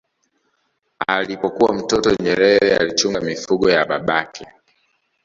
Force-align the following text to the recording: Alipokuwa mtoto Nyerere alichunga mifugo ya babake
Alipokuwa 1.07 1.73
mtoto 1.73 2.15
Nyerere 2.23 2.75
alichunga 2.77 3.21
mifugo 3.21 3.69
ya 3.71 3.85
babake 3.85 4.47